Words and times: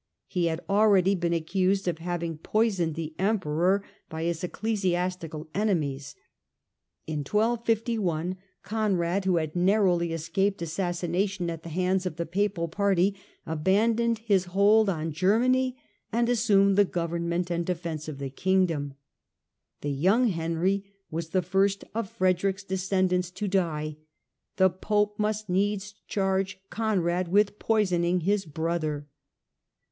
He 0.25 0.47
had 0.47 0.61
already 0.67 1.13
been 1.13 1.31
accused 1.31 1.87
of 1.87 1.99
having 1.99 2.39
poisoned 2.39 2.95
the 2.95 3.13
Emperor 3.19 3.83
by 4.09 4.23
his 4.23 4.41
THE 4.41 4.47
FALL 4.47 4.57
OF 4.61 4.63
NIGHT 4.63 4.81
279 4.81 5.05
ecclesiastical 5.05 5.49
enemies. 5.53 6.15
In 7.05 7.19
1251 7.19 8.37
Conrad, 8.63 9.25
who 9.25 9.35
had 9.37 9.55
narrowly 9.55 10.11
escaped 10.11 10.63
assassination 10.63 11.51
at 11.51 11.61
the 11.61 11.69
hands 11.69 12.07
of 12.07 12.15
the 12.15 12.25
Papal 12.25 12.67
party, 12.67 13.15
abandoned 13.45 14.17
his 14.25 14.45
hold 14.45 14.89
on 14.89 15.11
Germany 15.11 15.77
and 16.11 16.27
assumed 16.27 16.77
the 16.79 16.83
government 16.83 17.51
and 17.51 17.63
defence 17.63 18.07
of 18.07 18.17
the 18.17 18.31
Kingdom. 18.31 18.95
The 19.81 19.91
young 19.91 20.29
Henry 20.29 20.83
was 21.11 21.29
the 21.29 21.43
first 21.43 21.83
of 21.93 22.09
Frederick's 22.09 22.63
de 22.63 22.77
scendants 22.77 23.31
to 23.35 23.47
die: 23.47 23.97
the 24.55 24.71
Pope 24.71 25.19
must 25.19 25.47
needs 25.47 25.93
charge 26.07 26.59
Conrad 26.71 27.27
with 27.27 27.59
poisoning 27.59 28.21
his 28.21 28.47
brother. 28.47 29.05